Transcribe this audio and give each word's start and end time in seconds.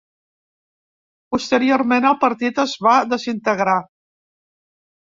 Posteriorment 1.35 2.09
el 2.13 2.19
partit 2.25 2.65
es 2.67 2.77
va 2.89 2.97
desintegrar. 3.15 3.81